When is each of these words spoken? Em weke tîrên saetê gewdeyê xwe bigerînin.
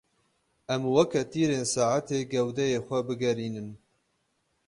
Em 0.73 0.81
weke 0.95 1.21
tîrên 1.31 1.65
saetê 1.73 2.19
gewdeyê 2.31 2.79
xwe 2.85 2.99
bigerînin. 3.07 3.69